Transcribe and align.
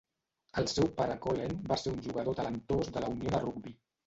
El 0.61 0.69
seu 0.71 0.87
pare 1.01 1.17
Colin 1.25 1.53
va 1.73 1.77
ser 1.83 1.93
un 1.93 2.01
jugador 2.07 2.37
talentós 2.41 2.91
de 2.97 3.05
la 3.05 3.13
unió 3.15 3.37
de 3.39 3.45
rugbi. 3.47 3.77